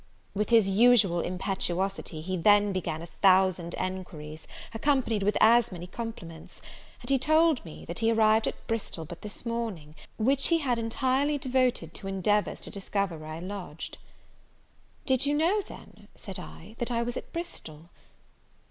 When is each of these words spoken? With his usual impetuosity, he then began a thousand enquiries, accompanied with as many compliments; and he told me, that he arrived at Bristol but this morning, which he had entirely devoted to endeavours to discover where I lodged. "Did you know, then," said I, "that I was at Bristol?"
With 0.33 0.49
his 0.49 0.67
usual 0.67 1.19
impetuosity, 1.19 2.21
he 2.21 2.35
then 2.35 2.73
began 2.73 3.03
a 3.03 3.11
thousand 3.21 3.75
enquiries, 3.75 4.47
accompanied 4.73 5.21
with 5.21 5.37
as 5.39 5.71
many 5.71 5.85
compliments; 5.85 6.59
and 7.01 7.09
he 7.11 7.19
told 7.19 7.63
me, 7.63 7.85
that 7.85 7.99
he 7.99 8.11
arrived 8.11 8.47
at 8.47 8.65
Bristol 8.65 9.05
but 9.05 9.21
this 9.21 9.45
morning, 9.45 9.93
which 10.17 10.47
he 10.47 10.57
had 10.57 10.79
entirely 10.79 11.37
devoted 11.37 11.93
to 11.93 12.07
endeavours 12.07 12.59
to 12.61 12.71
discover 12.71 13.15
where 13.15 13.29
I 13.29 13.39
lodged. 13.41 13.99
"Did 15.05 15.27
you 15.27 15.35
know, 15.35 15.61
then," 15.67 16.07
said 16.15 16.39
I, 16.39 16.75
"that 16.79 16.89
I 16.89 17.03
was 17.03 17.15
at 17.15 17.31
Bristol?" 17.31 17.91